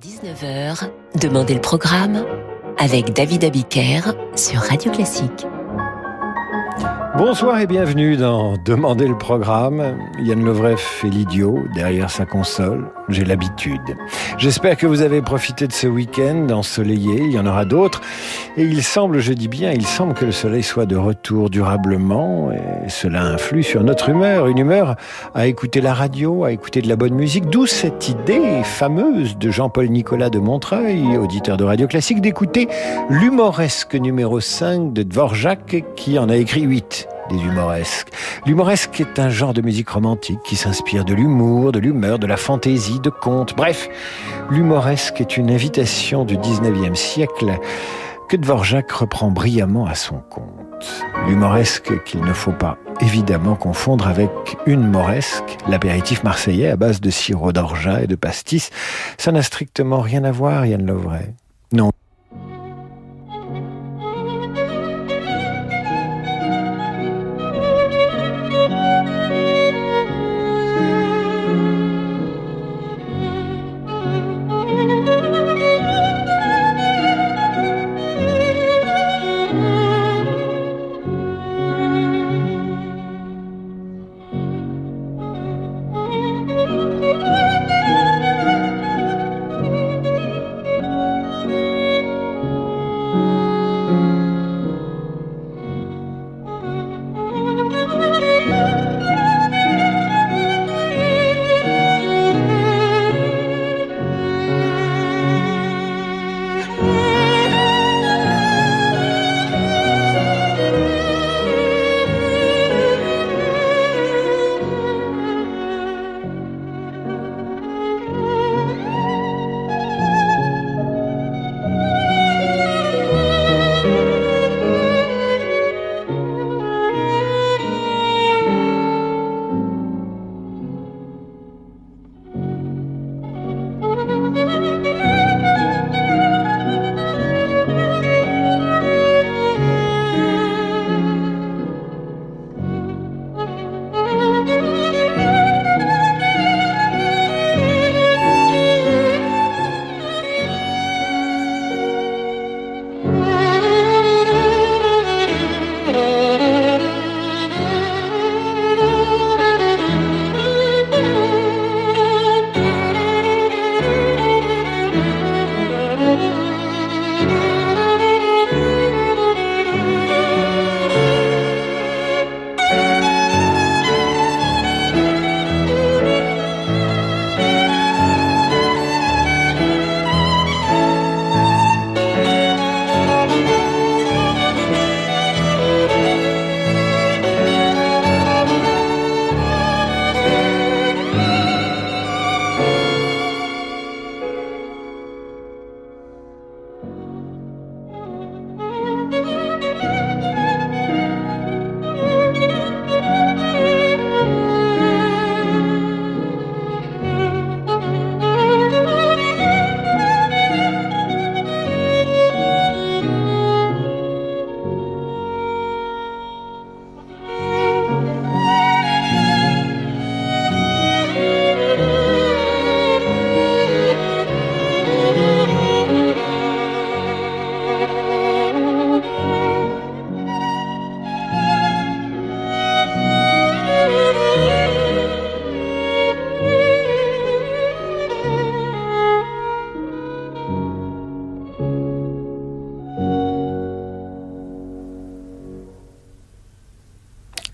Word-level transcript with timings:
19h, 0.00 0.88
Demandez 1.20 1.54
le 1.54 1.60
programme 1.60 2.24
avec 2.78 3.12
David 3.14 3.42
Abiker 3.42 4.14
sur 4.36 4.60
Radio 4.60 4.92
Classique. 4.92 5.44
Bonsoir 7.18 7.58
et 7.58 7.66
bienvenue 7.66 8.16
dans 8.16 8.56
Demandez 8.64 9.08
le 9.08 9.18
programme. 9.18 9.98
Yann 10.20 10.44
Lovreff 10.44 10.80
fait 10.80 11.08
l'idiot 11.08 11.64
derrière 11.74 12.10
sa 12.10 12.24
console. 12.24 12.92
J'ai 13.08 13.24
l'habitude. 13.24 13.96
J'espère 14.36 14.76
que 14.76 14.86
vous 14.86 15.02
avez 15.02 15.20
profité 15.20 15.66
de 15.66 15.72
ce 15.72 15.88
week-end 15.88 16.46
ensoleillé. 16.50 17.22
Il 17.24 17.32
y 17.32 17.38
en 17.40 17.46
aura 17.46 17.64
d'autres. 17.64 18.02
Et 18.56 18.62
il 18.62 18.84
semble, 18.84 19.18
je 19.18 19.32
dis 19.32 19.48
bien, 19.48 19.72
il 19.72 19.84
semble 19.84 20.14
que 20.14 20.26
le 20.26 20.30
soleil 20.30 20.62
soit 20.62 20.86
de 20.86 20.94
retour 20.94 21.50
durablement. 21.50 22.52
Et 22.52 22.88
cela 22.88 23.24
influe 23.24 23.64
sur 23.64 23.82
notre 23.82 24.10
humeur. 24.10 24.46
Une 24.46 24.58
humeur 24.58 24.94
à 25.34 25.48
écouter 25.48 25.80
la 25.80 25.94
radio, 25.94 26.44
à 26.44 26.52
écouter 26.52 26.82
de 26.82 26.88
la 26.88 26.94
bonne 26.94 27.14
musique. 27.14 27.50
D'où 27.50 27.66
cette 27.66 28.08
idée 28.08 28.62
fameuse 28.62 29.36
de 29.38 29.50
Jean-Paul 29.50 29.88
Nicolas 29.88 30.30
de 30.30 30.38
Montreuil, 30.38 31.16
auditeur 31.16 31.56
de 31.56 31.64
Radio 31.64 31.88
Classique, 31.88 32.20
d'écouter 32.20 32.68
l'humoresque 33.10 33.96
numéro 33.96 34.38
5 34.38 34.92
de 34.92 35.02
Dvorak 35.02 35.84
qui 35.96 36.16
en 36.16 36.28
a 36.28 36.36
écrit 36.36 36.62
8 36.62 37.07
des 37.28 37.36
humoresques. 37.36 38.08
L'humoresque 38.46 39.00
est 39.00 39.18
un 39.18 39.28
genre 39.28 39.54
de 39.54 39.62
musique 39.62 39.88
romantique 39.88 40.40
qui 40.44 40.56
s'inspire 40.56 41.04
de 41.04 41.14
l'humour, 41.14 41.72
de 41.72 41.78
l'humeur, 41.78 42.18
de 42.18 42.26
la 42.26 42.36
fantaisie, 42.36 43.00
de 43.00 43.10
contes. 43.10 43.54
Bref, 43.56 43.88
l'humoresque 44.50 45.20
est 45.20 45.36
une 45.36 45.50
invitation 45.50 46.24
du 46.24 46.36
19e 46.36 46.94
siècle 46.94 47.58
que 48.28 48.36
Dvorak 48.36 48.90
reprend 48.92 49.30
brillamment 49.30 49.86
à 49.86 49.94
son 49.94 50.18
compte. 50.18 51.04
L'humoresque 51.26 52.02
qu'il 52.04 52.20
ne 52.20 52.32
faut 52.32 52.52
pas 52.52 52.76
évidemment 53.00 53.54
confondre 53.54 54.06
avec 54.06 54.30
une 54.66 54.86
moresque, 54.86 55.56
l'apéritif 55.68 56.22
marseillais 56.24 56.68
à 56.68 56.76
base 56.76 57.00
de 57.00 57.10
sirop 57.10 57.52
d'orgeat 57.52 58.02
et 58.02 58.06
de 58.06 58.16
pastis. 58.16 58.70
Ça 59.16 59.32
n'a 59.32 59.42
strictement 59.42 60.00
rien 60.00 60.24
à 60.24 60.30
voir, 60.30 60.66
Yann 60.66 60.84
Lovray. 60.84 61.34
Non. 61.72 61.90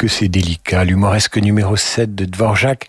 C'est 0.09 0.29
délicat. 0.29 0.85
L'humoresque 0.85 1.39
numéro 1.39 1.77
7 1.77 2.15
de 2.15 2.25
Dvorak, 2.25 2.89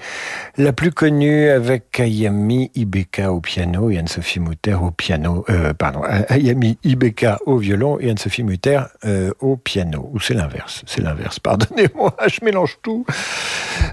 la 0.57 0.73
plus 0.73 0.91
connue 0.91 1.49
avec 1.49 1.99
Ayami 1.99 2.71
Ibeka 2.75 3.31
au 3.31 3.41
piano 3.41 3.89
et 3.89 3.97
Anne-Sophie 3.97 4.39
Mutter 4.39 4.75
au 4.75 4.91
piano, 4.91 5.43
euh, 5.49 5.73
pardon, 5.73 6.02
Ayami 6.29 6.78
Ibeka 6.84 7.40
au 7.46 7.57
violon 7.57 7.99
et 7.99 8.09
Anne-Sophie 8.09 8.43
Mutter 8.43 8.81
euh, 9.03 9.31
au 9.40 9.57
piano. 9.57 10.09
Ou 10.13 10.19
c'est 10.19 10.34
l'inverse, 10.34 10.84
c'est 10.85 11.02
l'inverse, 11.02 11.40
pardonnez-moi, 11.40 12.16
je 12.28 12.43
mélange 12.43 12.78
tout. 12.81 13.05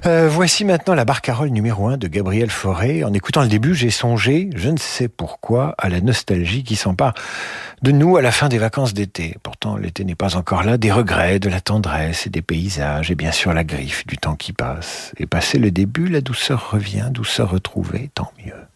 Euh, 0.07 0.29
voici 0.31 0.65
maintenant 0.65 0.95
la 0.95 1.05
barcarolle 1.05 1.51
numéro 1.51 1.89
1 1.89 1.97
de 1.97 2.07
Gabriel 2.07 2.51
Fauré. 2.51 3.03
En 3.03 3.13
écoutant 3.13 3.43
le 3.43 3.49
début, 3.49 3.75
j'ai 3.75 3.91
songé, 3.91 4.51
je 4.55 4.69
ne 4.69 4.79
sais 4.79 5.09
pourquoi, 5.09 5.75
à 5.79 5.89
la 5.89 6.01
nostalgie 6.01 6.63
qui 6.63 6.77
s'empare 6.77 7.15
de 7.83 7.91
nous 7.91 8.17
à 8.17 8.23
la 8.23 8.31
fin 8.31 8.49
des 8.49 8.59
vacances 8.59 8.95
d'été. 8.95 9.37
Pourtant, 9.43 9.77
l'été 9.77 10.05
n'est 10.05 10.15
pas 10.15 10.37
encore 10.37 10.63
là, 10.63 10.79
des 10.79 10.93
regrets, 10.93 11.41
de 11.41 11.49
la 11.49 11.61
tendresse 11.61 12.29
et 12.29 12.31
des 12.31 12.43
paysages, 12.43 13.11
et 13.11 13.17
bien 13.17 13.33
sûr 13.33 13.53
la 13.53 13.65
griffe 13.65 14.07
du 14.07 14.19
temps 14.19 14.37
qui 14.37 14.53
passe. 14.53 15.13
Et 15.19 15.27
passé 15.27 15.59
le 15.59 15.73
début, 15.73 16.07
la 16.07 16.21
douceur 16.21 16.52
revient, 16.61 17.09
douceur 17.11 17.51
retrouvée, 17.51 18.11
tant 18.15 18.33
mieux. 18.45 18.67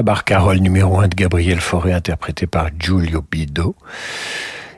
La 0.00 0.04
barcarolle 0.04 0.60
numéro 0.60 0.98
1 0.98 1.08
de 1.08 1.14
Gabriel 1.14 1.60
Fauré 1.60 1.92
interprétée 1.92 2.46
par 2.46 2.70
Giulio 2.78 3.22
Bido. 3.30 3.76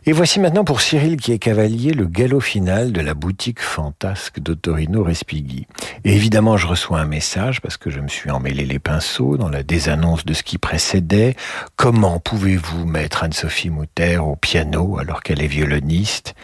Et 0.05 0.11
voici 0.11 0.41
maintenant 0.41 0.65
pour 0.65 0.81
Cyril 0.81 1.17
qui 1.17 1.31
est 1.31 1.39
cavalier 1.39 1.93
le 1.93 2.07
galop 2.07 2.41
final 2.41 2.91
de 2.91 3.01
la 3.01 3.15
boutique 3.15 3.61
fantasque 3.61 4.41
d'Ottorino 4.41 5.05
Respighi. 5.05 5.69
Et 6.05 6.17
évidemment, 6.17 6.57
je 6.57 6.67
reçois 6.67 6.99
un 6.99 7.07
message 7.07 7.61
parce 7.61 7.77
que 7.77 7.89
je 7.89 8.01
me 8.01 8.09
suis 8.09 8.33
emmêlé 8.33 8.65
les 8.65 8.81
pinceaux 8.81 9.37
dans 9.37 9.49
la 9.49 9.63
désannonce 9.63 10.25
de 10.25 10.35
ce 10.35 10.43
qui 10.43 10.59
précédait. 10.59 11.37
Comment 11.77 12.19
pouvez-vous 12.19 12.85
mettre 12.85 13.23
Anne-Sophie 13.23 13.71
Mouter 13.71 14.17
au 14.17 14.35
piano 14.35 14.99
alors 14.99 15.23
qu'elle 15.23 15.41
est 15.41 15.47
violoniste? 15.47 16.35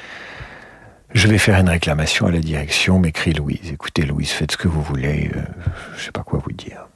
Je 1.14 1.26
vais 1.26 1.38
faire 1.38 1.58
une 1.58 1.70
réclamation 1.70 2.26
à 2.26 2.30
la 2.30 2.38
direction, 2.38 3.00
m'écrit 3.00 3.32
Louise. 3.32 3.73
Écoutez, 3.73 4.02
Louise, 4.02 4.30
faites 4.30 4.52
ce 4.52 4.56
que 4.56 4.68
vous 4.68 4.82
voulez. 4.82 5.30
Je 5.32 5.38
euh, 5.40 5.42
je 5.97 6.04
sais 6.04 6.12
pas 6.12 6.23
quoi 6.23 6.38
vous 6.38 6.52
dire. 6.52 6.88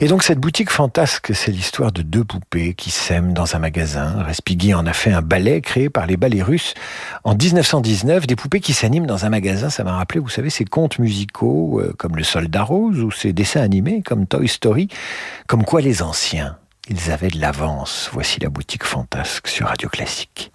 Et 0.00 0.06
donc 0.06 0.22
cette 0.22 0.38
boutique 0.38 0.70
fantasque, 0.70 1.34
c'est 1.34 1.50
l'histoire 1.50 1.90
de 1.90 2.02
deux 2.02 2.22
poupées 2.22 2.74
qui 2.74 2.90
s'aiment 2.90 3.32
dans 3.32 3.56
un 3.56 3.58
magasin. 3.58 4.22
Respighi 4.22 4.72
en 4.72 4.86
a 4.86 4.92
fait 4.92 5.12
un 5.12 5.22
ballet 5.22 5.60
créé 5.60 5.90
par 5.90 6.06
les 6.06 6.16
ballets 6.16 6.42
russes 6.42 6.74
en 7.24 7.34
1919. 7.34 8.26
Des 8.26 8.36
poupées 8.36 8.60
qui 8.60 8.74
s'animent 8.74 9.06
dans 9.06 9.24
un 9.24 9.28
magasin, 9.28 9.70
ça 9.70 9.82
m'a 9.82 9.96
rappelé, 9.96 10.20
vous 10.20 10.28
savez, 10.28 10.50
ces 10.50 10.64
contes 10.64 11.00
musicaux 11.00 11.80
euh, 11.80 11.92
comme 11.98 12.14
Le 12.14 12.22
Soldat 12.22 12.62
Rose 12.62 13.00
ou 13.00 13.10
ces 13.10 13.32
dessins 13.32 13.60
animés 13.60 14.02
comme 14.02 14.26
Toy 14.26 14.46
Story. 14.46 14.88
Comme 15.48 15.64
quoi 15.64 15.80
les 15.80 16.02
anciens, 16.02 16.58
ils 16.88 17.10
avaient 17.10 17.28
de 17.28 17.40
l'avance. 17.40 18.08
Voici 18.12 18.38
la 18.40 18.50
boutique 18.50 18.84
fantasque 18.84 19.48
sur 19.48 19.66
Radio 19.66 19.88
Classique. 19.88 20.52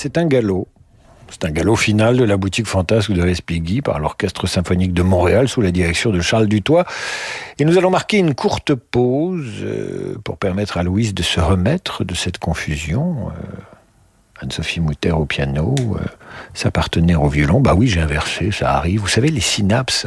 C'est 0.00 0.16
un 0.16 0.24
galop. 0.24 0.66
C'est 1.28 1.44
un 1.44 1.50
galop 1.50 1.76
final 1.76 2.16
de 2.16 2.24
la 2.24 2.38
boutique 2.38 2.66
fantasque 2.66 3.12
de 3.12 3.20
Respighi 3.20 3.82
par 3.82 3.98
l'Orchestre 4.00 4.46
symphonique 4.46 4.94
de 4.94 5.02
Montréal 5.02 5.46
sous 5.46 5.60
la 5.60 5.70
direction 5.70 6.10
de 6.10 6.22
Charles 6.22 6.46
Dutoit. 6.46 6.86
Et 7.58 7.66
nous 7.66 7.76
allons 7.76 7.90
marquer 7.90 8.16
une 8.16 8.34
courte 8.34 8.74
pause 8.74 9.60
euh, 9.60 10.16
pour 10.24 10.38
permettre 10.38 10.78
à 10.78 10.82
Louise 10.82 11.12
de 11.12 11.22
se 11.22 11.38
remettre 11.38 12.02
de 12.02 12.14
cette 12.14 12.38
confusion. 12.38 13.28
Euh, 13.28 14.40
Anne-Sophie 14.40 14.80
Mouter 14.80 15.12
au 15.12 15.26
piano, 15.26 15.74
euh, 15.78 15.98
sa 16.54 16.70
partenaire 16.70 17.22
au 17.22 17.28
violon. 17.28 17.60
Bah 17.60 17.74
oui, 17.76 17.86
j'ai 17.86 18.00
inversé, 18.00 18.50
ça 18.52 18.72
arrive. 18.72 19.00
Vous 19.00 19.08
savez, 19.08 19.28
les 19.28 19.42
synapses 19.42 20.06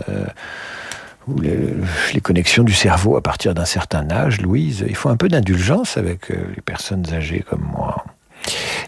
les, 1.39 2.19
connexions 2.21 2.63
du 2.63 2.73
cerveau 2.73 3.15
à 3.15 3.21
partir 3.21 3.53
d'un 3.53 3.63
certain 3.63 4.09
âge, 4.09 4.41
Louise, 4.41 4.83
il 4.89 4.95
faut 4.95 5.09
un 5.09 5.17
peu 5.17 5.29
d'indulgence 5.29 5.97
avec 5.97 6.29
les 6.29 6.61
personnes 6.65 7.05
âgées 7.13 7.45
comme 7.47 7.61
moi. 7.61 8.02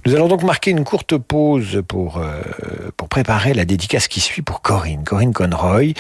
Nous 0.08 0.14
allons 0.14 0.28
donc 0.28 0.44
marquer 0.44 0.70
une 0.70 0.84
courte 0.84 1.18
pause 1.18 1.82
pour, 1.88 2.20
euh, 2.20 2.40
pour 2.96 3.10
préparer 3.10 3.56
la 3.56 3.66
dédicace 3.66 4.08
qui 4.08 4.20
suit 4.20 4.44
pour 4.44 4.62
Corinne, 4.62 5.04
Corinne 5.04 5.34
Conroy, 5.34 5.94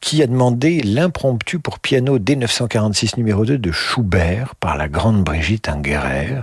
qui 0.00 0.22
a 0.22 0.26
demandé 0.26 0.82
l'impromptu 0.82 1.58
pour 1.58 1.78
piano 1.78 2.18
D946 2.18 3.16
numéro 3.16 3.46
2 3.46 3.56
de 3.56 3.72
Schubert 3.72 4.54
par 4.56 4.76
la 4.76 4.88
grande 4.88 5.24
Brigitte 5.24 5.70
Ingerer. 5.70 6.42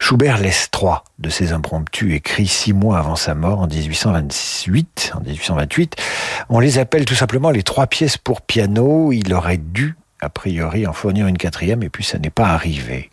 Schubert 0.00 0.38
laisse 0.38 0.72
trois 0.72 1.04
de 1.20 1.30
ses 1.30 1.52
impromptus 1.52 2.16
écrits 2.16 2.48
six 2.48 2.72
mois 2.72 2.98
avant 2.98 3.14
sa 3.14 3.36
mort 3.36 3.60
en 3.60 3.68
1828. 3.68 5.12
En 5.14 5.20
1828, 5.20 5.94
on 6.48 6.58
les 6.58 6.78
appelle 6.78 7.04
tout 7.04 7.14
simplement 7.14 7.50
les 7.52 7.62
trois 7.62 7.86
pièces 7.86 8.18
pour 8.18 8.40
piano. 8.40 9.12
Il 9.12 9.32
aurait 9.34 9.56
dû 9.56 9.94
a 10.20 10.28
priori 10.28 10.86
en 10.86 10.92
fournir 10.92 11.26
une 11.26 11.38
quatrième, 11.38 11.82
et 11.82 11.88
puis 11.88 12.04
ça 12.04 12.18
n'est 12.18 12.30
pas 12.30 12.48
arrivé. 12.48 13.10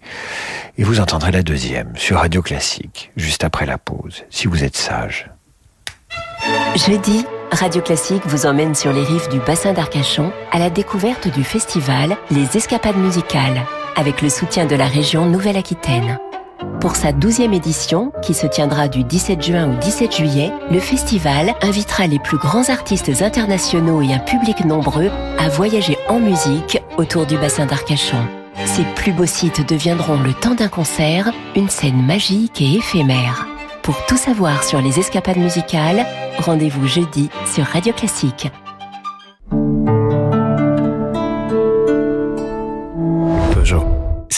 Et 0.80 0.84
vous 0.84 1.00
entendrez 1.00 1.32
la 1.32 1.42
deuxième 1.42 1.96
sur 1.96 2.18
Radio 2.18 2.44
Classique, 2.44 3.12
juste 3.16 3.44
après 3.44 3.66
la 3.66 3.80
pause, 3.80 4.26
si 4.30 4.48
vous 4.48 4.64
êtes 4.64 4.78
sage. 4.78 5.32
Jeudi, 6.76 7.26
Radio 7.52 7.82
Classique 7.82 8.22
vous 8.28 8.46
emmène 8.46 8.76
sur 8.76 8.94
les 8.94 9.04
rives 9.04 9.28
du 9.30 9.40
bassin 9.40 9.74
d'Arcachon 9.74 10.32
à 10.52 10.60
la 10.60 10.70
découverte 10.70 11.34
du 11.34 11.44
festival 11.44 12.16
Les 12.30 12.58
Escapades 12.58 12.98
musicales, 12.98 13.66
avec 13.96 14.22
le 14.22 14.30
soutien 14.30 14.68
de 14.68 14.76
la 14.76 14.86
région 14.86 15.26
Nouvelle-Aquitaine. 15.26 16.20
Pour 16.80 16.96
sa 16.96 17.12
douzième 17.12 17.54
édition, 17.54 18.12
qui 18.22 18.36
se 18.36 18.46
tiendra 18.46 18.88
du 18.88 19.04
17 19.04 19.42
juin 19.42 19.72
au 19.72 19.80
17 19.80 20.16
juillet, 20.16 20.52
le 20.70 20.80
festival 20.80 21.56
invitera 21.64 22.06
les 22.06 22.20
plus 22.20 22.38
grands 22.38 22.70
artistes 22.70 23.24
internationaux 23.24 24.04
et 24.04 24.14
un 24.14 24.20
public 24.20 24.64
nombreux 24.64 25.10
à 25.40 25.50
voyager 25.50 25.98
en 26.08 26.20
musique 26.20 26.80
autour 26.98 27.26
du 27.26 27.36
bassin 27.38 27.66
d'Arcachon. 27.66 28.37
Ces 28.66 28.84
plus 28.96 29.12
beaux 29.12 29.26
sites 29.26 29.68
deviendront 29.68 30.20
le 30.20 30.34
temps 30.34 30.56
d'un 30.56 30.68
concert, 30.68 31.32
une 31.56 31.70
scène 31.70 32.06
magique 32.06 32.62
et 32.62 32.76
éphémère. 32.76 33.48
Pour 33.84 34.06
tout 34.06 34.18
savoir 34.18 34.64
sur 34.64 34.82
les 34.82 35.00
escapades 35.00 35.38
musicales, 35.38 36.06
rendez-vous 36.40 36.88
jeudi 36.88 37.30
sur 37.46 37.66
Radio 37.66 37.94
Classique. 37.94 38.50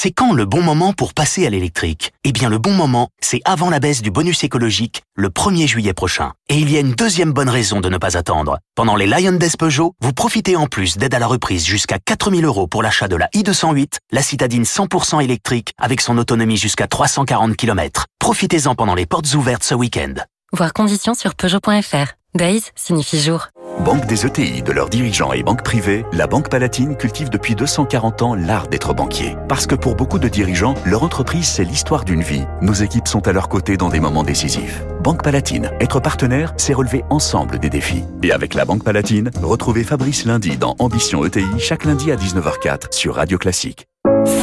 C'est 0.02 0.12
quand 0.12 0.32
le 0.32 0.46
bon 0.46 0.62
moment 0.62 0.94
pour 0.94 1.14
passer 1.14 1.46
à 1.46 1.50
l'électrique? 1.50 2.14
Eh 2.24 2.32
bien 2.32 2.48
le 2.48 2.58
bon 2.58 2.72
moment, 2.72 3.10
c'est 3.20 3.42
avant 3.44 3.70
la 3.70 3.82
baisse 3.82 4.02
du 4.02 4.12
bonus 4.12 4.46
écologique, 4.46 5.02
le 5.14 5.28
1er 5.28 5.68
juillet 5.68 5.92
prochain. 5.92 6.32
Et 6.48 6.58
il 6.58 6.72
y 6.72 6.78
a 6.78 6.80
une 6.80 6.94
deuxième 6.94 7.34
bonne 7.34 7.50
raison 7.50 7.82
de 7.82 7.90
ne 7.90 7.98
pas 7.98 8.16
attendre. 8.16 8.60
Pendant 8.76 8.96
les 8.96 9.08
Lion 9.08 9.34
Days 9.34 9.58
Peugeot, 9.60 9.96
vous 10.00 10.14
profitez 10.14 10.56
en 10.56 10.68
plus 10.68 10.98
d'aide 10.98 11.14
à 11.16 11.20
la 11.20 11.28
reprise 11.28 11.66
jusqu'à 11.66 12.00
4000 12.00 12.46
euros 12.46 12.66
pour 12.66 12.82
l'achat 12.82 13.10
de 13.10 13.18
la 13.18 13.28
i208, 13.36 13.98
la 14.14 14.22
citadine 14.22 14.64
100% 14.64 15.22
électrique 15.22 15.74
avec 15.78 16.00
son 16.00 16.18
autonomie 16.18 16.56
jusqu'à 16.56 16.88
340 16.88 17.58
km. 17.58 18.06
Profitez-en 18.20 18.76
pendant 18.76 18.96
les 18.96 19.06
portes 19.06 19.34
ouvertes 19.34 19.66
ce 19.66 19.76
week-end. 19.76 20.14
Voir 20.54 20.72
conditions 20.72 21.14
sur 21.14 21.36
Peugeot.fr. 21.36 22.14
Days 22.36 22.64
signifie 22.78 23.20
jour. 23.20 23.50
Banque 23.80 24.08
des 24.08 24.26
ETI, 24.26 24.62
de 24.62 24.74
leurs 24.74 24.90
dirigeants 24.90 25.32
et 25.32 25.42
banques 25.42 25.64
privées, 25.64 26.06
la 26.12 26.28
Banque 26.28 26.50
Palatine 26.50 26.98
cultive 26.98 27.30
depuis 27.30 27.56
240 27.56 28.22
ans 28.24 28.36
l'art 28.36 28.68
d'être 28.68 28.94
banquier. 28.94 29.38
Parce 29.48 29.68
que 29.68 29.76
pour 29.76 29.96
beaucoup 29.96 30.20
de 30.20 30.28
dirigeants, 30.28 30.74
leur 30.84 31.04
entreprise, 31.04 31.48
c'est 31.48 31.64
l'histoire 31.64 32.04
d'une 32.04 32.22
vie. 32.22 32.44
Nos 32.62 32.74
équipes 32.74 33.08
sont 33.08 33.26
à 33.26 33.32
leur 33.32 33.48
côté 33.48 33.78
dans 33.78 33.88
des 33.88 34.02
moments 34.02 34.24
décisifs. 34.24 34.84
Banque 35.02 35.24
Palatine, 35.24 35.72
être 35.80 36.02
partenaire, 36.02 36.54
c'est 36.58 36.74
relever 36.74 37.06
ensemble 37.10 37.58
des 37.58 37.70
défis. 37.70 38.04
Et 38.22 38.34
avec 38.34 38.54
la 38.54 38.66
Banque 38.66 38.84
Palatine, 38.84 39.32
retrouvez 39.42 39.86
Fabrice 39.86 40.26
lundi 40.26 40.58
dans 40.58 40.76
Ambition 40.80 41.24
ETI, 41.24 41.46
chaque 41.58 41.86
lundi 41.86 42.12
à 42.12 42.18
19h04 42.18 42.92
sur 42.94 43.16
Radio 43.16 43.38
Classique. 43.38 43.88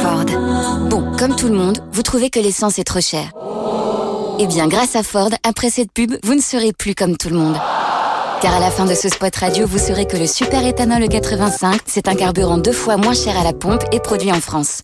Ford. 0.01 0.25
Bon, 0.89 1.15
comme 1.15 1.35
tout 1.35 1.47
le 1.47 1.55
monde, 1.55 1.77
vous 1.91 2.01
trouvez 2.01 2.31
que 2.31 2.39
l'essence 2.39 2.79
est 2.79 2.85
trop 2.85 3.01
chère. 3.01 3.33
Eh 4.39 4.47
bien, 4.47 4.67
grâce 4.67 4.95
à 4.95 5.03
Ford, 5.03 5.29
après 5.47 5.69
cette 5.69 5.91
pub, 5.91 6.13
vous 6.23 6.33
ne 6.33 6.41
serez 6.41 6.73
plus 6.73 6.95
comme 6.95 7.17
tout 7.17 7.29
le 7.29 7.37
monde. 7.37 7.57
Car 8.41 8.53
à 8.53 8.59
la 8.59 8.69
fin 8.69 8.85
de 8.85 8.93
ce 8.93 9.09
spot 9.09 9.35
radio, 9.35 9.65
vous 9.65 9.79
saurez 9.79 10.05
que 10.05 10.15
le 10.15 10.27
super 10.27 10.63
éthanol 10.63 11.07
85, 11.09 11.81
c'est 11.87 12.07
un 12.07 12.13
carburant 12.13 12.59
deux 12.59 12.71
fois 12.71 12.95
moins 12.95 13.15
cher 13.15 13.35
à 13.35 13.43
la 13.43 13.51
pompe 13.51 13.83
et 13.91 13.99
produit 13.99 14.31
en 14.31 14.39
France. 14.39 14.83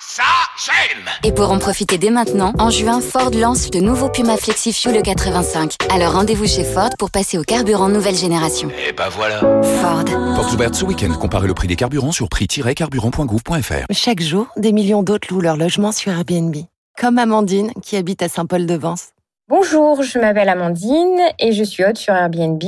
Ça, 0.00 0.24
j'aime 0.58 1.04
Et 1.22 1.32
pour 1.32 1.52
en 1.52 1.58
profiter 1.58 1.96
dès 1.96 2.10
maintenant, 2.10 2.52
en 2.58 2.70
juin, 2.70 3.00
Ford 3.00 3.30
lance 3.30 3.68
le 3.72 3.80
nouveau 3.80 4.08
Puma 4.08 4.36
Flexi 4.36 4.72
Fuel 4.72 5.00
85. 5.00 5.74
Alors 5.90 6.14
rendez-vous 6.14 6.46
chez 6.46 6.64
Ford 6.64 6.90
pour 6.98 7.12
passer 7.12 7.38
au 7.38 7.42
carburant 7.42 7.88
nouvelle 7.88 8.16
génération. 8.16 8.68
Et 8.88 8.92
bah 8.92 9.10
voilà 9.10 9.40
Ford. 9.80 10.04
Portes 10.34 10.52
ouvertes 10.52 10.74
ce 10.74 10.84
week-end. 10.84 11.12
Comparez 11.20 11.46
le 11.46 11.54
prix 11.54 11.68
des 11.68 11.76
carburants 11.76 12.12
sur 12.12 12.28
prix-carburant.gouv.fr. 12.28 13.84
Chaque 13.92 14.20
jour, 14.20 14.48
des 14.56 14.72
millions 14.72 15.04
d'autres 15.04 15.28
louent 15.30 15.40
leur 15.40 15.56
logement 15.56 15.92
sur 15.92 16.10
Airbnb. 16.10 16.56
Comme 16.98 17.18
Amandine, 17.18 17.70
qui 17.82 17.96
habite 17.96 18.22
à 18.22 18.28
Saint-Paul-de-Vence. 18.28 19.10
Bonjour, 19.48 20.02
je 20.02 20.18
m'appelle 20.18 20.48
Amandine 20.48 21.20
et 21.38 21.52
je 21.52 21.62
suis 21.62 21.84
hôte 21.84 21.98
sur 21.98 22.12
Airbnb. 22.12 22.60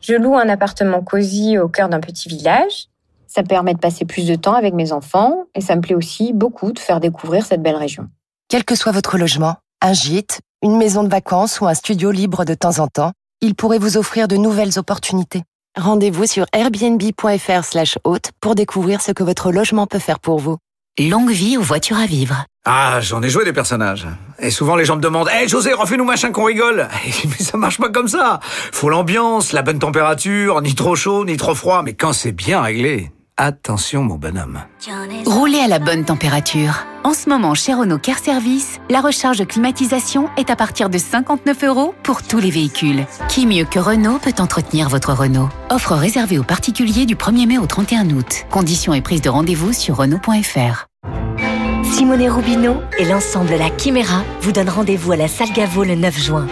Je 0.00 0.14
loue 0.14 0.36
un 0.36 0.48
appartement 0.48 1.00
cosy 1.00 1.58
au 1.58 1.68
cœur 1.68 1.88
d'un 1.88 2.00
petit 2.00 2.28
village. 2.28 2.88
Ça 3.28 3.42
me 3.42 3.46
permet 3.46 3.72
de 3.72 3.78
passer 3.78 4.04
plus 4.04 4.26
de 4.26 4.34
temps 4.34 4.54
avec 4.54 4.74
mes 4.74 4.90
enfants 4.90 5.44
et 5.54 5.60
ça 5.60 5.76
me 5.76 5.80
plaît 5.80 5.94
aussi 5.94 6.32
beaucoup 6.32 6.72
de 6.72 6.80
faire 6.80 6.98
découvrir 6.98 7.46
cette 7.46 7.62
belle 7.62 7.76
région. 7.76 8.08
Quel 8.48 8.64
que 8.64 8.74
soit 8.74 8.90
votre 8.90 9.16
logement, 9.16 9.58
un 9.80 9.92
gîte, 9.92 10.40
une 10.60 10.76
maison 10.76 11.04
de 11.04 11.08
vacances 11.08 11.60
ou 11.60 11.68
un 11.68 11.74
studio 11.74 12.10
libre 12.10 12.44
de 12.44 12.54
temps 12.54 12.80
en 12.80 12.88
temps, 12.88 13.12
il 13.40 13.54
pourrait 13.54 13.78
vous 13.78 13.96
offrir 13.96 14.26
de 14.26 14.36
nouvelles 14.36 14.76
opportunités. 14.76 15.44
Rendez-vous 15.76 16.26
sur 16.26 16.46
airbnb.fr 16.52 17.62
slash 17.62 17.96
hôte 18.02 18.32
pour 18.40 18.56
découvrir 18.56 19.02
ce 19.02 19.12
que 19.12 19.22
votre 19.22 19.52
logement 19.52 19.86
peut 19.86 20.00
faire 20.00 20.18
pour 20.18 20.40
vous. 20.40 20.56
Longue 20.98 21.30
vie 21.30 21.56
aux 21.56 21.62
voitures 21.62 21.98
à 22.00 22.06
vivre. 22.06 22.44
Ah, 22.70 23.00
j'en 23.00 23.22
ai 23.22 23.30
joué 23.30 23.46
des 23.46 23.54
personnages. 23.54 24.06
Et 24.38 24.50
souvent 24.50 24.76
les 24.76 24.84
gens 24.84 24.96
me 24.96 25.00
demandent 25.00 25.30
Hé 25.30 25.48
José, 25.48 25.72
refais-nous 25.72 26.04
machin 26.04 26.32
qu'on 26.32 26.44
rigole 26.44 26.86
Mais 27.24 27.42
ça 27.42 27.56
marche 27.56 27.78
pas 27.78 27.88
comme 27.88 28.08
ça 28.08 28.40
Faut 28.72 28.90
l'ambiance, 28.90 29.52
la 29.52 29.62
bonne 29.62 29.78
température, 29.78 30.60
ni 30.60 30.74
trop 30.74 30.94
chaud, 30.94 31.24
ni 31.24 31.38
trop 31.38 31.54
froid, 31.54 31.82
mais 31.82 31.94
quand 31.94 32.12
c'est 32.12 32.32
bien 32.32 32.60
réglé, 32.60 33.10
attention 33.38 34.02
mon 34.02 34.16
bonhomme. 34.16 34.60
Roulez 35.24 35.60
à 35.60 35.66
la 35.66 35.78
bonne 35.78 36.04
température. 36.04 36.84
En 37.04 37.14
ce 37.14 37.30
moment, 37.30 37.54
chez 37.54 37.72
Renault 37.72 37.96
Car 37.96 38.18
Service, 38.18 38.80
la 38.90 39.00
recharge 39.00 39.46
climatisation 39.46 40.28
est 40.36 40.50
à 40.50 40.56
partir 40.56 40.90
de 40.90 40.98
59 40.98 41.64
euros 41.64 41.94
pour 42.02 42.22
tous 42.22 42.38
les 42.38 42.50
véhicules. 42.50 43.06
Qui 43.30 43.46
mieux 43.46 43.64
que 43.64 43.78
Renault 43.78 44.18
peut 44.18 44.34
entretenir 44.40 44.90
votre 44.90 45.14
Renault? 45.14 45.48
Offre 45.70 45.94
réservée 45.94 46.38
aux 46.38 46.44
particuliers 46.44 47.06
du 47.06 47.16
1er 47.16 47.46
mai 47.46 47.56
au 47.56 47.64
31 47.64 48.10
août. 48.10 48.44
Conditions 48.50 48.92
et 48.92 49.00
prise 49.00 49.22
de 49.22 49.30
rendez-vous 49.30 49.72
sur 49.72 49.96
Renault.fr. 49.96 50.87
Simone 51.92 52.28
Rubino 52.28 52.82
et 52.98 53.04
l'ensemble 53.04 53.56
La 53.56 53.70
Chimera 53.76 54.22
vous 54.42 54.52
donnent 54.52 54.68
rendez-vous 54.68 55.12
à 55.12 55.16
la 55.16 55.26
Salle 55.26 55.52
Gaveau 55.52 55.84
le 55.84 55.94
9 55.94 56.18
juin. 56.18 56.46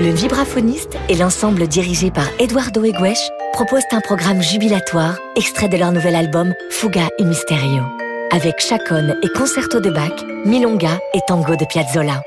Le 0.00 0.10
vibraphoniste 0.10 0.96
et 1.08 1.14
l'ensemble 1.14 1.68
dirigé 1.68 2.10
par 2.10 2.26
Eduardo 2.38 2.84
Eguesh 2.84 3.30
proposent 3.52 3.82
un 3.92 4.00
programme 4.00 4.42
jubilatoire, 4.42 5.18
extrait 5.36 5.68
de 5.68 5.76
leur 5.76 5.92
nouvel 5.92 6.16
album 6.16 6.54
Fuga 6.70 7.08
y 7.18 7.24
Misterio. 7.24 7.82
Avec 8.32 8.60
chaconne 8.60 9.16
et 9.22 9.28
concerto 9.28 9.80
de 9.80 9.90
Bach, 9.90 10.24
milonga 10.44 10.98
et 11.14 11.20
tango 11.26 11.56
de 11.56 11.64
Piazzolla. 11.64 12.22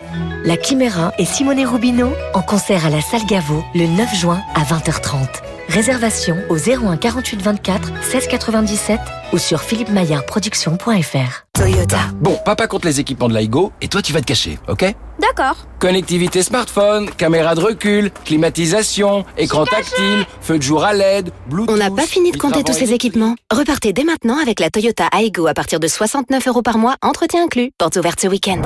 La 0.45 0.55
Chimera 0.55 1.13
et 1.19 1.25
Simone 1.25 1.65
Rubino 1.65 2.11
en 2.33 2.41
concert 2.41 2.85
à 2.85 2.89
la 2.89 3.01
Salle 3.01 3.25
Gaveau 3.27 3.63
le 3.75 3.87
9 3.87 4.15
juin 4.15 4.41
à 4.55 4.63
20h30. 4.63 5.50
Réservation 5.71 6.35
au 6.49 6.57
01 6.57 6.97
48 6.97 7.41
24 7.41 7.91
16 8.03 8.27
97 8.27 8.99
ou 9.31 9.37
sur 9.37 9.61
philippemaillardproduction.fr. 9.61 11.45
Toyota. 11.53 11.99
Bon, 12.15 12.37
papa 12.43 12.67
compte 12.67 12.83
les 12.83 12.99
équipements 12.99 13.29
de 13.29 13.37
L'iGo 13.37 13.71
et 13.81 13.87
toi 13.87 14.01
tu 14.01 14.11
vas 14.11 14.19
te 14.19 14.25
cacher, 14.25 14.59
ok? 14.67 14.93
D'accord. 15.21 15.65
Connectivité 15.79 16.43
smartphone, 16.43 17.09
caméra 17.11 17.55
de 17.55 17.61
recul, 17.61 18.11
climatisation, 18.25 19.23
écran 19.37 19.65
tactile, 19.65 20.25
feu 20.41 20.57
de 20.57 20.63
jour 20.63 20.83
à 20.83 20.91
LED, 20.91 21.31
Bluetooth... 21.47 21.73
On 21.73 21.77
n'a 21.77 21.89
pas 21.89 22.05
fini 22.05 22.31
de 22.31 22.37
compter 22.37 22.63
tous 22.65 22.73
ces 22.73 22.91
équipements. 22.91 23.35
Repartez 23.49 23.93
dès 23.93 24.03
maintenant 24.03 24.39
avec 24.41 24.59
la 24.59 24.69
Toyota 24.69 25.07
Aygo 25.17 25.47
à 25.47 25.53
partir 25.53 25.79
de 25.79 25.87
69 25.87 26.47
euros 26.49 26.63
par 26.63 26.77
mois, 26.79 26.97
entretien 27.01 27.45
inclus. 27.45 27.71
Portes 27.77 27.95
ouvertes 27.95 28.19
ce 28.19 28.27
week-end. 28.27 28.61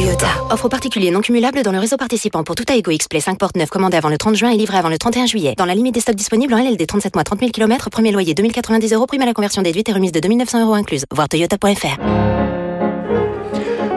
Toyota. 0.00 0.28
Offre 0.48 0.70
particulier 0.70 1.10
non 1.10 1.20
cumulable 1.20 1.62
dans 1.62 1.72
le 1.72 1.78
réseau 1.78 1.98
participant 1.98 2.42
pour 2.42 2.54
tout 2.54 2.64
Aygo 2.72 2.90
X-Play 2.90 3.20
5 3.20 3.38
portes 3.38 3.56
9 3.56 3.68
commandé 3.68 3.98
avant 3.98 4.08
le 4.08 4.16
30 4.16 4.34
juin 4.34 4.50
et 4.50 4.56
livré 4.56 4.78
avant 4.78 4.88
le 4.88 4.96
31 4.96 5.26
juillet. 5.26 5.54
Dans 5.58 5.66
la 5.66 5.74
limite 5.74 5.92
des 5.92 6.00
stocks 6.00 6.14
disponibles 6.14 6.54
en 6.54 6.58
LLD 6.58 6.86
37 6.86 7.14
mois 7.14 7.22
30 7.22 7.40
000 7.40 7.50
km, 7.50 7.90
premier 7.90 8.10
loyer 8.10 8.32
2090 8.32 8.94
euros, 8.94 9.04
prime 9.04 9.20
à 9.20 9.26
la 9.26 9.34
conversion 9.34 9.60
déduite 9.60 9.90
et 9.90 9.92
remise 9.92 10.12
de 10.12 10.20
2900 10.20 10.62
euros 10.62 10.72
incluse. 10.72 11.04
Voir 11.12 11.28
toyota.fr. 11.28 11.98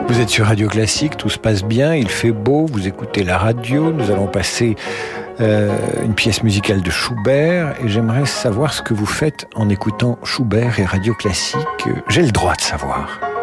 Vous 0.06 0.20
êtes 0.20 0.28
sur 0.28 0.44
Radio 0.44 0.68
Classique, 0.68 1.16
tout 1.16 1.30
se 1.30 1.38
passe 1.38 1.64
bien, 1.64 1.94
il 1.94 2.08
fait 2.08 2.32
beau, 2.32 2.66
vous 2.70 2.86
écoutez 2.86 3.24
la 3.24 3.38
radio, 3.38 3.90
nous 3.90 4.10
allons 4.10 4.26
passer 4.26 4.76
euh, 5.40 5.74
une 6.04 6.14
pièce 6.14 6.42
musicale 6.42 6.82
de 6.82 6.90
Schubert 6.90 7.76
et 7.82 7.88
j'aimerais 7.88 8.26
savoir 8.26 8.74
ce 8.74 8.82
que 8.82 8.92
vous 8.92 9.06
faites 9.06 9.46
en 9.54 9.70
écoutant 9.70 10.18
Schubert 10.22 10.78
et 10.78 10.84
Radio 10.84 11.14
Classique. 11.14 11.58
J'ai 12.08 12.22
le 12.22 12.30
droit 12.30 12.54
de 12.54 12.60
savoir. 12.60 13.33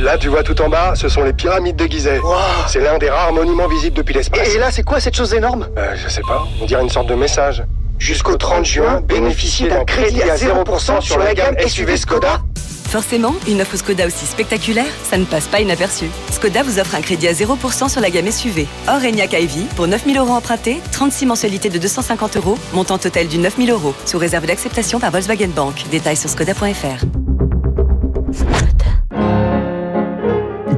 Là, 0.00 0.18
tu 0.18 0.28
vois 0.28 0.42
tout 0.42 0.60
en 0.62 0.68
bas, 0.68 0.94
ce 0.94 1.08
sont 1.08 1.22
les 1.22 1.32
pyramides 1.32 1.76
de 1.76 1.86
Gizeh. 1.86 2.20
C'est 2.66 2.80
l'un 2.80 2.98
des 2.98 3.08
rares 3.10 3.32
monuments 3.32 3.68
visibles 3.68 3.96
depuis 3.96 4.14
l'espace. 4.14 4.48
Et 4.54 4.58
là, 4.58 4.70
c'est 4.70 4.82
quoi 4.82 5.00
cette 5.00 5.14
chose 5.16 5.32
énorme? 5.34 5.68
Euh, 5.78 5.94
Je 5.96 6.08
sais 6.08 6.22
pas, 6.22 6.46
on 6.60 6.66
dirait 6.66 6.82
une 6.82 6.88
sorte 6.90 7.08
de 7.08 7.14
message. 7.14 7.62
Jusqu'au 7.98 8.36
30 8.36 8.64
juin, 8.64 9.00
bénéficiez 9.06 9.68
d'un 9.68 9.84
crédit 9.84 10.22
à 10.22 10.34
0% 10.36 11.00
sur 11.00 11.18
la 11.18 11.34
gamme 11.34 11.54
SUV 11.66 11.96
Skoda. 11.96 12.40
Forcément, 12.88 13.34
une 13.48 13.62
offre 13.62 13.76
Skoda 13.76 14.06
aussi 14.06 14.26
spectaculaire, 14.26 14.84
ça 15.08 15.16
ne 15.16 15.24
passe 15.24 15.46
pas 15.46 15.60
inaperçu. 15.60 16.06
Skoda 16.30 16.62
vous 16.62 16.78
offre 16.78 16.94
un 16.96 17.00
crédit 17.00 17.28
à 17.28 17.32
0% 17.32 17.88
sur 17.88 18.00
la 18.00 18.10
gamme 18.10 18.30
SUV. 18.30 18.66
Or 18.88 18.96
Enyaq 19.02 19.32
iV, 19.34 19.66
pour 19.76 19.86
9000 19.86 20.18
euros 20.18 20.32
empruntés, 20.32 20.80
36 20.90 21.26
mensualités 21.26 21.70
de 21.70 21.78
250 21.78 22.36
euros, 22.38 22.58
montant 22.74 22.98
total 22.98 23.28
du 23.28 23.38
9000 23.38 23.70
euros, 23.70 23.94
sous 24.04 24.18
réserve 24.18 24.46
d'acceptation 24.46 24.98
par 24.98 25.10
Volkswagen 25.12 25.48
Bank. 25.54 25.84
Détails 25.90 26.16
sur 26.16 26.28
skoda.fr. 26.28 27.06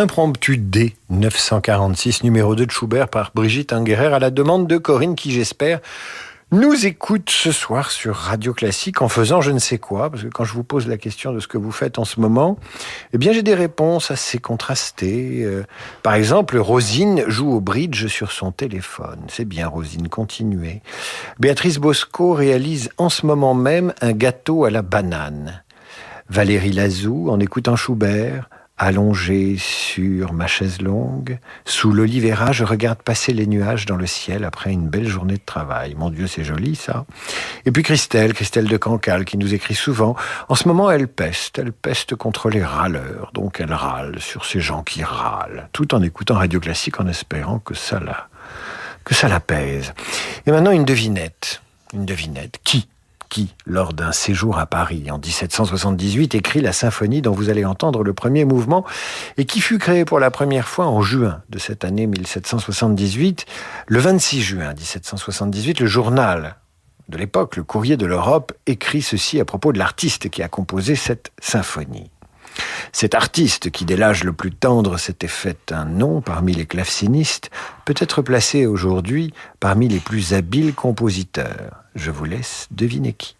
L'impromptu 0.00 0.56
D 0.56 0.94
946, 1.10 2.24
numéro 2.24 2.54
2 2.54 2.64
de 2.64 2.70
Schubert 2.70 3.08
par 3.08 3.32
Brigitte 3.34 3.74
Inguerrer 3.74 4.06
à 4.06 4.18
la 4.18 4.30
demande 4.30 4.66
de 4.66 4.78
Corinne 4.78 5.14
qui 5.14 5.30
j'espère 5.30 5.80
nous 6.52 6.86
écoute 6.86 7.28
ce 7.28 7.52
soir 7.52 7.90
sur 7.90 8.16
Radio 8.16 8.54
Classique 8.54 9.02
en 9.02 9.10
faisant 9.10 9.42
je 9.42 9.50
ne 9.50 9.58
sais 9.58 9.76
quoi, 9.76 10.08
parce 10.08 10.22
que 10.22 10.28
quand 10.28 10.44
je 10.44 10.54
vous 10.54 10.64
pose 10.64 10.88
la 10.88 10.96
question 10.96 11.34
de 11.34 11.38
ce 11.38 11.46
que 11.46 11.58
vous 11.58 11.70
faites 11.70 11.98
en 11.98 12.06
ce 12.06 12.18
moment, 12.18 12.56
eh 13.12 13.18
bien 13.18 13.34
j'ai 13.34 13.42
des 13.42 13.54
réponses 13.54 14.10
assez 14.10 14.38
contrastées. 14.38 15.42
Euh, 15.44 15.64
par 16.02 16.14
exemple, 16.14 16.56
Rosine 16.56 17.24
joue 17.26 17.52
au 17.52 17.60
bridge 17.60 18.06
sur 18.06 18.32
son 18.32 18.52
téléphone. 18.52 19.20
C'est 19.28 19.44
bien 19.44 19.68
Rosine, 19.68 20.08
continuez. 20.08 20.80
Béatrice 21.40 21.76
Bosco 21.76 22.32
réalise 22.32 22.88
en 22.96 23.10
ce 23.10 23.26
moment 23.26 23.52
même 23.52 23.92
un 24.00 24.12
gâteau 24.12 24.64
à 24.64 24.70
la 24.70 24.80
banane. 24.80 25.62
Valérie 26.30 26.72
Lazou, 26.72 27.28
en 27.28 27.38
écoutant 27.38 27.76
Schubert, 27.76 28.48
Allongé 28.82 29.58
sur 29.58 30.32
ma 30.32 30.46
chaise 30.46 30.80
longue, 30.80 31.38
sous 31.66 31.92
l'olivera, 31.92 32.50
je 32.52 32.64
regarde 32.64 33.02
passer 33.02 33.34
les 33.34 33.46
nuages 33.46 33.84
dans 33.84 33.96
le 33.96 34.06
ciel 34.06 34.42
après 34.42 34.72
une 34.72 34.88
belle 34.88 35.06
journée 35.06 35.34
de 35.34 35.44
travail. 35.44 35.94
Mon 35.94 36.08
Dieu, 36.08 36.26
c'est 36.26 36.44
joli 36.44 36.76
ça. 36.76 37.04
Et 37.66 37.72
puis 37.72 37.82
Christelle, 37.82 38.32
Christelle 38.32 38.68
de 38.68 38.76
Cancale, 38.78 39.26
qui 39.26 39.36
nous 39.36 39.52
écrit 39.52 39.74
souvent. 39.74 40.16
En 40.48 40.54
ce 40.54 40.66
moment, 40.66 40.90
elle 40.90 41.08
peste, 41.08 41.58
elle 41.58 41.74
peste 41.74 42.14
contre 42.14 42.48
les 42.48 42.64
râleurs, 42.64 43.32
donc 43.34 43.60
elle 43.60 43.74
râle 43.74 44.18
sur 44.18 44.46
ces 44.46 44.62
gens 44.62 44.82
qui 44.82 45.04
râlent, 45.04 45.68
tout 45.74 45.94
en 45.94 46.00
écoutant 46.00 46.36
Radio 46.36 46.58
Classique 46.58 47.00
en 47.00 47.06
espérant 47.06 47.58
que 47.58 47.74
ça 47.74 48.00
la, 48.00 48.28
que 49.04 49.14
ça 49.14 49.28
l'apaise. 49.28 49.92
Et 50.46 50.52
maintenant 50.52 50.70
une 50.70 50.86
devinette, 50.86 51.60
une 51.92 52.06
devinette. 52.06 52.58
Qui? 52.64 52.88
Qui, 53.30 53.54
lors 53.64 53.94
d'un 53.94 54.12
séjour 54.12 54.58
à 54.58 54.66
Paris 54.66 55.10
en 55.10 55.18
1778, 55.18 56.34
écrit 56.34 56.60
la 56.60 56.72
symphonie 56.72 57.22
dont 57.22 57.32
vous 57.32 57.48
allez 57.48 57.64
entendre 57.64 58.02
le 58.02 58.12
premier 58.12 58.44
mouvement 58.44 58.84
et 59.38 59.46
qui 59.46 59.60
fut 59.60 59.78
créée 59.78 60.04
pour 60.04 60.20
la 60.20 60.30
première 60.30 60.68
fois 60.68 60.86
en 60.86 61.00
juin 61.00 61.42
de 61.48 61.58
cette 61.58 61.84
année 61.84 62.06
1778. 62.06 63.46
Le 63.86 63.98
26 63.98 64.42
juin 64.42 64.74
1778, 64.74 65.80
le 65.80 65.86
journal 65.86 66.56
de 67.08 67.16
l'époque, 67.16 67.56
le 67.56 67.64
Courrier 67.64 67.96
de 67.96 68.06
l'Europe, 68.06 68.52
écrit 68.66 69.02
ceci 69.02 69.40
à 69.40 69.44
propos 69.44 69.72
de 69.72 69.78
l'artiste 69.78 70.28
qui 70.28 70.42
a 70.42 70.48
composé 70.48 70.94
cette 70.94 71.32
symphonie. 71.40 72.10
Cet 72.92 73.14
artiste, 73.14 73.70
qui 73.70 73.84
dès 73.84 73.96
l'âge 73.96 74.24
le 74.24 74.32
plus 74.32 74.52
tendre 74.52 74.98
s'était 74.98 75.28
fait 75.28 75.72
un 75.72 75.84
nom 75.84 76.20
parmi 76.20 76.52
les 76.54 76.66
clavecinistes, 76.66 77.50
peut 77.84 77.94
être 77.98 78.22
placé 78.22 78.66
aujourd'hui 78.66 79.32
parmi 79.60 79.88
les 79.88 80.00
plus 80.00 80.34
habiles 80.34 80.74
compositeurs. 80.74 81.84
Je 81.94 82.10
vous 82.10 82.24
laisse 82.24 82.66
deviner 82.70 83.12
qui. 83.12 83.36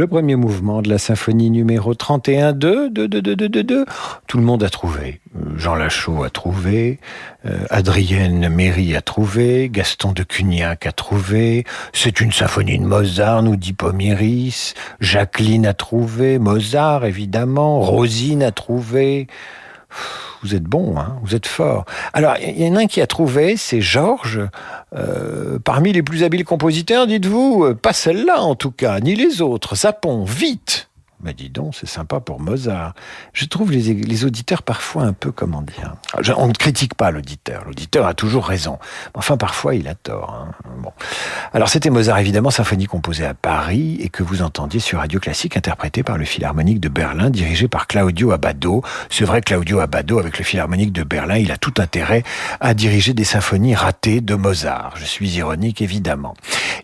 Le 0.00 0.06
premier 0.06 0.34
mouvement 0.34 0.80
de 0.80 0.88
la 0.88 0.96
symphonie 0.96 1.50
numéro 1.50 1.92
31 1.92 2.54
2, 2.54 2.88
2, 2.88 3.06
2, 3.06 3.20
2, 3.20 3.36
2, 3.36 3.62
2, 3.62 3.84
Tout 4.26 4.38
le 4.38 4.44
monde 4.44 4.62
a 4.62 4.70
trouvé. 4.70 5.20
Jean 5.56 5.74
Lachaud 5.74 6.22
a 6.22 6.30
trouvé, 6.30 7.00
euh, 7.44 7.66
Adrienne 7.68 8.48
Méry 8.48 8.96
a 8.96 9.02
trouvé, 9.02 9.68
Gaston 9.68 10.12
de 10.12 10.22
Cugnac 10.22 10.86
a 10.86 10.92
trouvé, 10.92 11.66
c'est 11.92 12.22
une 12.22 12.32
symphonie 12.32 12.78
de 12.78 12.84
Mozart, 12.84 13.42
nous 13.42 13.56
dit 13.56 13.74
Pomiris, 13.74 14.72
Jacqueline 15.00 15.66
a 15.66 15.74
trouvé, 15.74 16.38
Mozart 16.38 17.04
évidemment, 17.04 17.80
Rosine 17.80 18.42
a 18.42 18.52
trouvé. 18.52 19.26
Vous 20.42 20.54
êtes 20.54 20.64
bon, 20.64 20.98
hein 20.98 21.16
vous 21.22 21.34
êtes 21.34 21.46
fort. 21.46 21.84
Alors, 22.12 22.36
il 22.40 22.62
y 22.62 22.68
en 22.68 22.76
a 22.76 22.80
un 22.80 22.86
qui 22.86 23.00
a 23.00 23.06
trouvé, 23.06 23.56
c'est 23.56 23.80
Georges, 23.80 24.40
euh, 24.96 25.58
parmi 25.62 25.92
les 25.92 26.02
plus 26.02 26.24
habiles 26.24 26.44
compositeurs, 26.44 27.06
dites-vous, 27.06 27.64
euh, 27.64 27.74
pas 27.74 27.92
celle-là 27.92 28.40
en 28.42 28.54
tout 28.54 28.70
cas, 28.70 29.00
ni 29.00 29.14
les 29.14 29.42
autres. 29.42 29.74
Sapon, 29.74 30.24
vite 30.24 30.89
mais 31.22 31.34
dis 31.34 31.50
donc, 31.50 31.74
c'est 31.74 31.88
sympa 31.88 32.20
pour 32.20 32.40
Mozart. 32.40 32.94
Je 33.32 33.44
trouve 33.44 33.72
les, 33.72 34.24
auditeurs 34.24 34.62
parfois 34.62 35.04
un 35.04 35.12
peu, 35.12 35.32
comment 35.32 35.62
dire... 35.62 35.94
on 36.36 36.48
ne 36.48 36.52
critique 36.52 36.94
pas 36.94 37.10
l'auditeur, 37.10 37.64
l'auditeur 37.66 38.06
a 38.06 38.14
toujours 38.14 38.46
raison. 38.46 38.78
Enfin, 39.14 39.36
parfois, 39.36 39.74
il 39.74 39.88
a 39.88 39.94
tort. 39.94 40.34
Hein. 40.34 40.52
Bon. 40.78 40.92
Alors, 41.52 41.68
c'était 41.68 41.90
Mozart, 41.90 42.18
évidemment, 42.18 42.50
symphonie 42.50 42.86
composée 42.86 43.26
à 43.26 43.34
Paris 43.34 43.98
et 44.00 44.08
que 44.08 44.22
vous 44.22 44.42
entendiez 44.42 44.80
sur 44.80 44.98
Radio 44.98 45.20
Classique, 45.20 45.56
interprétée 45.56 46.02
par 46.02 46.18
le 46.18 46.24
Philharmonique 46.24 46.80
de 46.80 46.88
Berlin, 46.88 47.30
dirigé 47.30 47.68
par 47.68 47.86
Claudio 47.86 48.32
Abbado. 48.32 48.82
C'est 49.10 49.24
vrai, 49.24 49.40
Claudio 49.40 49.80
Abbado, 49.80 50.18
avec 50.18 50.38
le 50.38 50.44
Philharmonique 50.44 50.92
de 50.92 51.02
Berlin, 51.02 51.36
il 51.36 51.52
a 51.52 51.56
tout 51.56 51.74
intérêt 51.78 52.22
à 52.60 52.74
diriger 52.74 53.14
des 53.14 53.24
symphonies 53.24 53.74
ratées 53.74 54.20
de 54.20 54.34
Mozart. 54.34 54.94
Je 54.96 55.04
suis 55.04 55.30
ironique, 55.30 55.82
évidemment. 55.82 56.34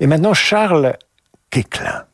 Et 0.01 0.07
maintenant, 0.07 0.34
Charles 0.34 0.97
Quéclin 1.51 2.05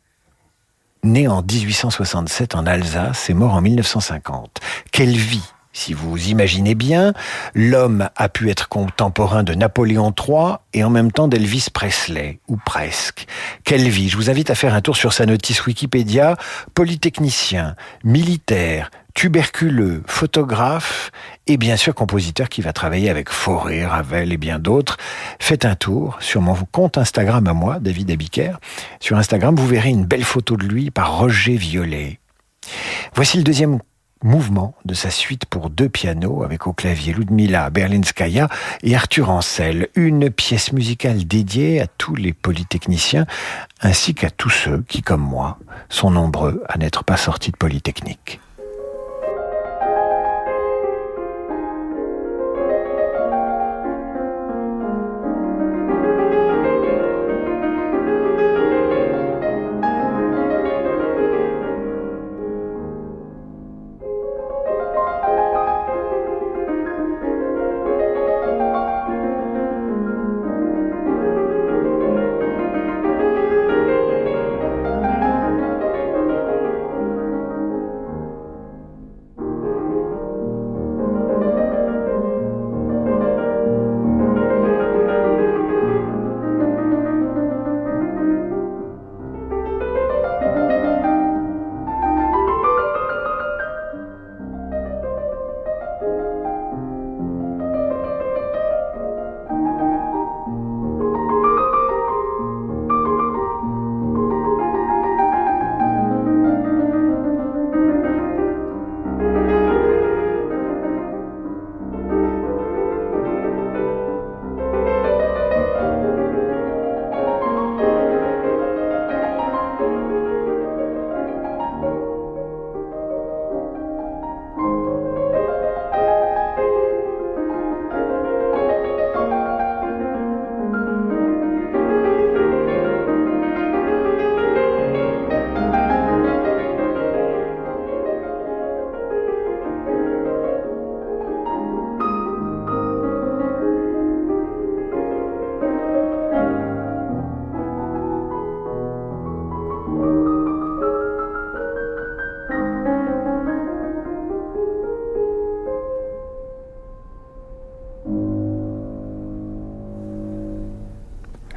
né 1.05 1.27
en 1.27 1.43
1867 1.43 2.55
en 2.55 2.67
Alsace 2.67 3.29
et 3.29 3.35
mort 3.35 3.55
en 3.55 3.61
1950. 3.61 4.61
Quelle 4.93 5.17
vie 5.17 5.43
si 5.73 5.95
vous 5.95 6.29
imaginez 6.29 6.75
bien, 6.75 7.15
l'homme 7.55 8.09
a 8.17 8.29
pu 8.29 8.51
être 8.51 8.69
contemporain 8.69 9.43
de 9.43 9.55
Napoléon 9.55 10.13
III 10.17 10.57
et 10.75 10.85
en 10.85 10.91
même 10.91 11.11
temps 11.11 11.29
d'Elvis 11.29 11.69
Presley, 11.73 12.41
ou 12.49 12.57
presque. 12.57 13.27
Quelle 13.65 13.89
vie 13.89 14.09
Je 14.11 14.17
vous 14.17 14.29
invite 14.29 14.51
à 14.51 14.55
faire 14.55 14.75
un 14.75 14.83
tour 14.83 14.97
sur 14.97 15.13
sa 15.13 15.25
notice 15.25 15.65
Wikipédia. 15.65 16.37
Polytechnicien, 16.75 17.75
militaire, 18.05 18.91
tuberculeux, 19.15 20.03
photographe 20.07 21.11
et 21.47 21.57
bien 21.57 21.77
sûr 21.77 21.95
compositeur 21.95 22.49
qui 22.49 22.61
va 22.61 22.73
travailler 22.73 23.09
avec 23.09 23.31
Fauré, 23.31 23.87
Ravel 23.87 24.33
et 24.33 24.37
bien 24.37 24.59
d'autres. 24.59 24.99
Faites 25.39 25.65
un 25.65 25.75
tour 25.75 26.19
sur 26.21 26.43
mon 26.43 26.55
compte 26.71 26.99
Instagram 26.99 27.47
à 27.47 27.55
moi, 27.55 27.79
David 27.81 28.11
Abiker. 28.11 28.53
Sur 29.01 29.17
Instagram, 29.17 29.55
vous 29.57 29.67
verrez 29.67 29.91
une 29.91 30.05
belle 30.05 30.25
photo 30.25 30.57
de 30.57 30.67
lui 30.67 30.91
par 30.91 31.19
Roger 31.19 31.57
Violet. 31.57 32.19
Voici 33.15 33.39
le 33.39 33.43
deuxième 33.43 33.81
mouvement 34.23 34.75
de 34.85 34.95
sa 34.95 35.11
suite 35.11 35.47
pour 35.47 35.71
deux 35.71 35.89
pianos 35.89 36.43
avec 36.43 36.67
au 36.67 36.73
clavier 36.73 37.13
Ludmila 37.13 37.71
Berlinskaya 37.71 38.49
et 38.83 38.95
Arthur 38.95 39.31
Ancel, 39.31 39.89
une 39.95 40.31
pièce 40.31 40.73
musicale 40.73 41.27
dédiée 41.27 41.81
à 41.81 41.87
tous 41.87 42.15
les 42.15 42.33
polytechniciens 42.33 43.27
ainsi 43.81 44.15
qu'à 44.15 44.31
tous 44.31 44.51
ceux 44.51 44.85
qui, 44.89 45.03
comme 45.03 45.23
moi, 45.23 45.59
sont 45.89 46.11
nombreux 46.11 46.63
à 46.69 46.79
n'être 46.79 47.05
pas 47.05 47.17
sortis 47.17 47.51
de 47.51 47.57
Polytechnique. 47.57 48.42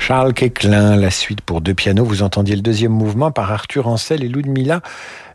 Charles 0.07 0.35
Quéclin, 0.35 0.97
la 0.97 1.09
suite 1.09 1.41
pour 1.41 1.61
deux 1.61 1.73
pianos. 1.73 2.05
Vous 2.05 2.21
entendiez 2.21 2.55
le 2.55 2.61
deuxième 2.61 2.91
mouvement 2.91 3.31
par 3.31 3.51
Arthur 3.51 3.87
Ancel 3.87 4.23
et 4.23 4.27
Ludmila 4.27 4.81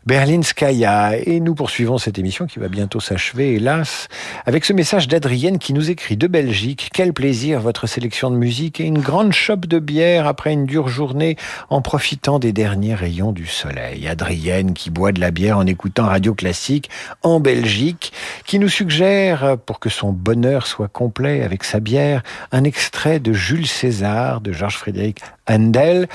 Berlinskaya. 0.05 1.17
Et 1.17 1.39
nous 1.39 1.53
poursuivons 1.53 1.97
cette 1.97 2.17
émission 2.17 2.47
qui 2.47 2.59
va 2.59 2.67
bientôt 2.67 2.99
s'achever, 2.99 3.53
hélas, 3.53 4.07
avec 4.45 4.65
ce 4.65 4.73
message 4.73 5.07
d'Adrienne 5.07 5.59
qui 5.59 5.73
nous 5.73 5.91
écrit 5.91 6.17
de 6.17 6.27
Belgique. 6.27 6.89
Quel 6.93 7.13
plaisir 7.13 7.59
votre 7.59 7.85
sélection 7.85 8.31
de 8.31 8.35
musique 8.35 8.79
et 8.79 8.85
une 8.85 8.99
grande 8.99 9.31
chope 9.31 9.67
de 9.67 9.79
bière 9.79 10.27
après 10.27 10.53
une 10.53 10.65
dure 10.65 10.87
journée 10.87 11.37
en 11.69 11.81
profitant 11.81 12.39
des 12.39 12.51
derniers 12.51 12.95
rayons 12.95 13.31
du 13.31 13.45
soleil. 13.45 14.07
Adrienne 14.07 14.73
qui 14.73 14.89
boit 14.89 15.11
de 15.11 15.19
la 15.19 15.31
bière 15.31 15.57
en 15.57 15.65
écoutant 15.67 16.05
Radio 16.05 16.33
Classique 16.33 16.89
en 17.21 17.39
Belgique, 17.39 18.11
qui 18.45 18.57
nous 18.57 18.69
suggère, 18.69 19.57
pour 19.65 19.79
que 19.79 19.89
son 19.89 20.11
bonheur 20.11 20.65
soit 20.65 20.87
complet 20.87 21.43
avec 21.43 21.63
sa 21.63 21.79
bière, 21.79 22.23
un 22.51 22.63
extrait 22.63 23.19
de 23.19 23.33
Jules 23.33 23.67
César 23.67 24.41
de 24.41 24.51
Georges 24.51 24.77
Frédéric 24.77 25.19
Handel. 25.47 26.07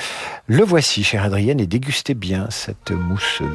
Le 0.46 0.64
voici, 0.64 1.02
chère 1.02 1.24
Adrienne, 1.24 1.60
et 1.60 1.66
dégustez 1.66 2.14
bien 2.14 2.48
cette 2.50 2.92
mousseuse. 2.92 3.48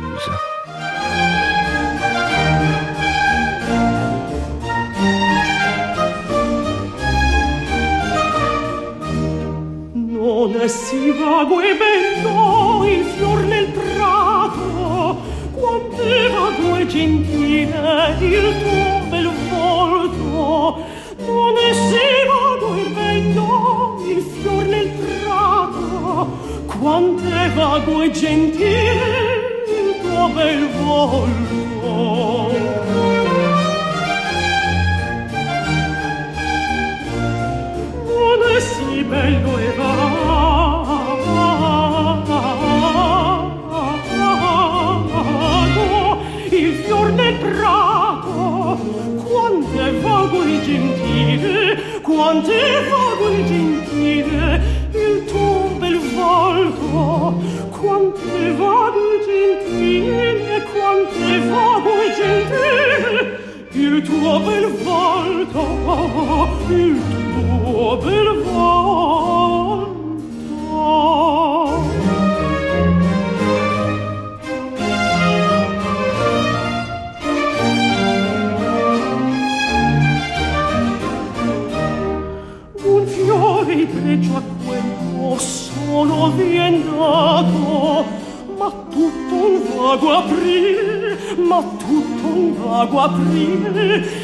Non 9.93 10.55
è 10.59 10.67
si 10.67 11.11
vago 11.11 11.61
e 11.61 11.77
bello 11.77 12.85
il 12.85 13.05
fior 13.15 13.39
nel 13.43 13.67
prato, 13.67 15.21
quante 15.53 16.27
vago 16.29 16.75
e 16.77 16.87
gentile 16.87 18.15
il 18.19 18.55
tuo 18.61 18.70
vago 27.61 28.01
e 28.01 28.09
gentile 28.09 29.29
il 29.67 30.01
tuo 30.01 30.29
bel 30.29 30.67
volto. 30.81 32.49
Non 38.07 38.39
è 38.55 38.59
si 38.59 39.03
bello 39.03 39.57
e 39.59 39.73
vago 39.77 40.39
il 46.49 46.73
fior 46.83 47.11
nel 47.11 47.35
prato, 47.35 48.79
quante 49.29 49.91
vago 50.01 50.43
e 50.43 50.61
gentile, 50.63 52.01
quante 52.01 52.57
vago 52.89 53.29
e 53.29 53.45
gentile 53.45 53.70
il 64.01 64.07
tuo 64.07 64.39
bel 64.39 64.67
volto, 64.83 65.61
il 66.69 66.99
tuo 66.99 67.97
bel 67.97 68.23
volto. 68.23 68.40
aqua 92.81 93.05
aprile 93.05 94.20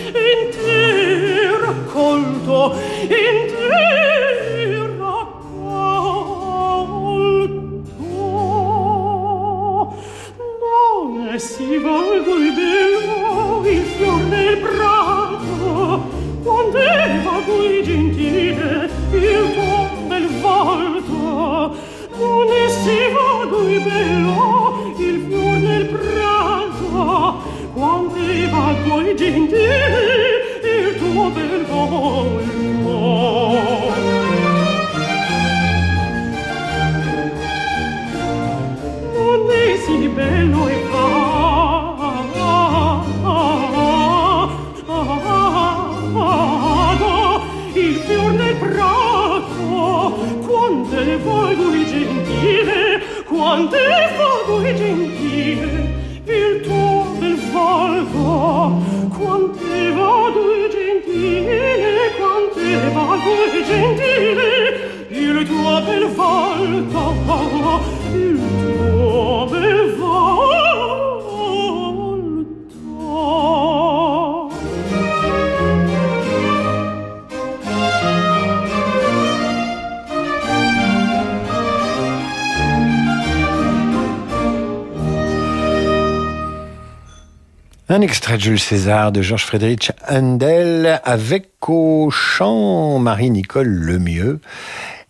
Jules 88.40 88.60
César 88.60 89.12
de 89.12 89.22
Georges 89.22 89.46
Frédéric 89.46 89.92
Handel 90.10 91.02
avec 91.04 91.50
au 91.68 92.10
chant 92.12 93.00
Marie-Nicole 93.00 93.68
Lemieux 93.68 94.40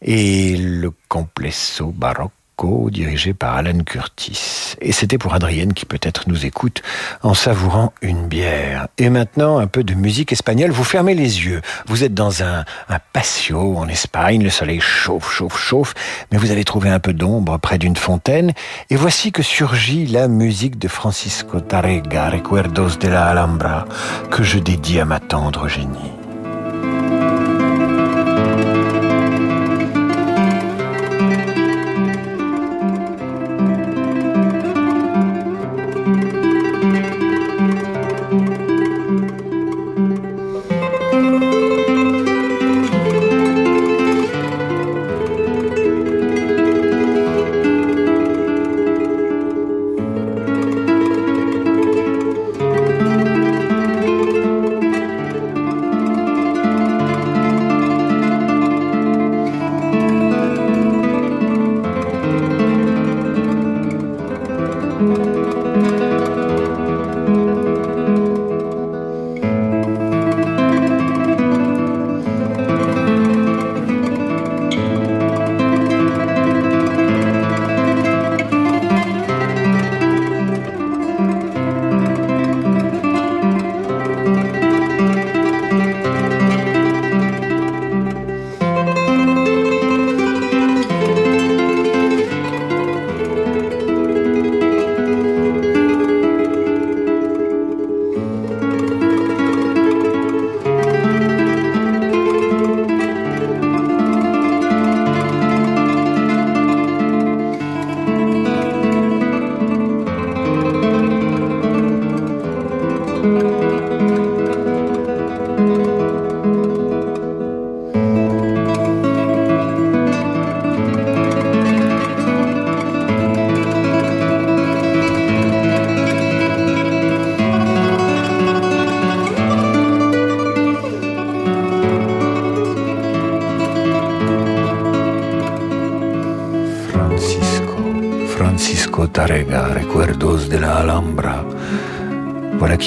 et 0.01 0.55
le 0.57 0.91
complesso 1.07 1.91
dirigé 2.89 3.33
par 3.33 3.55
Alan 3.55 3.83
Curtis. 3.85 4.75
Et 4.81 4.91
c'était 4.91 5.17
pour 5.17 5.33
Adrienne 5.33 5.73
qui 5.73 5.85
peut-être 5.85 6.27
nous 6.27 6.45
écoute 6.45 6.81
en 7.21 7.33
savourant 7.33 7.93
une 8.01 8.27
bière. 8.27 8.87
Et 8.97 9.09
maintenant, 9.09 9.59
un 9.59 9.67
peu 9.67 9.83
de 9.83 9.93
musique 9.93 10.31
espagnole. 10.31 10.71
Vous 10.71 10.83
fermez 10.83 11.13
les 11.13 11.45
yeux. 11.45 11.61
Vous 11.85 12.03
êtes 12.03 12.13
dans 12.13 12.43
un, 12.43 12.65
patio 13.13 13.77
en 13.77 13.87
Espagne. 13.87 14.43
Le 14.43 14.49
soleil 14.49 14.79
chauffe, 14.79 15.31
chauffe, 15.31 15.59
chauffe. 15.59 15.93
Mais 16.31 16.37
vous 16.37 16.51
allez 16.51 16.63
trouver 16.63 16.89
un 16.89 16.99
peu 16.99 17.13
d'ombre 17.13 17.57
près 17.59 17.77
d'une 17.77 17.95
fontaine. 17.95 18.53
Et 18.89 18.95
voici 18.95 19.31
que 19.31 19.43
surgit 19.43 20.07
la 20.07 20.27
musique 20.27 20.79
de 20.79 20.87
Francisco 20.87 21.59
Tarrega, 21.59 22.29
Recuerdos 22.29 22.97
de 22.99 23.07
la 23.07 23.27
Alhambra, 23.27 23.85
que 24.31 24.43
je 24.43 24.57
dédie 24.57 24.99
à 24.99 25.05
ma 25.05 25.19
tendre 25.19 25.67
génie. 25.67 26.16